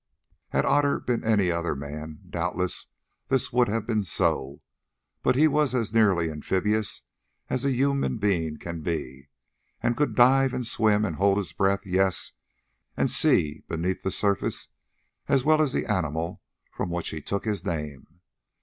Had 0.49 0.65
Otter 0.65 0.99
been 0.99 1.23
any 1.23 1.51
other 1.51 1.75
man, 1.75 2.21
doubtless 2.27 2.87
this 3.27 3.53
would 3.53 3.67
have 3.67 3.85
been 3.85 4.03
so. 4.03 4.63
But 5.21 5.35
he 5.35 5.47
was 5.47 5.75
as 5.75 5.93
nearly 5.93 6.31
amphibious 6.31 7.03
as 7.51 7.65
a 7.65 7.71
human 7.71 8.17
being 8.17 8.57
can 8.57 8.81
be, 8.81 9.29
and 9.79 9.95
could 9.95 10.15
dive 10.15 10.55
and 10.55 10.65
swim 10.65 11.05
and 11.05 11.17
hold 11.17 11.37
his 11.37 11.53
breath, 11.53 11.85
yes, 11.85 12.31
and 12.97 13.11
see 13.11 13.63
beneath 13.69 14.01
the 14.01 14.09
surface 14.09 14.69
as 15.27 15.43
well 15.43 15.61
as 15.61 15.71
the 15.71 15.85
animal 15.85 16.41
from 16.71 16.89
which 16.89 17.09
he 17.09 17.21
took 17.21 17.45
his 17.45 17.63
name. 17.63 18.21